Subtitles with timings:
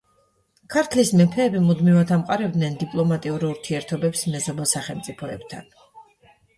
[0.75, 5.75] ქართლის მეფეები მუდმივად ამყარებდნენ დიპლომატიურ ურთიერთობებს მეზობელ სახელმწიფოებთან.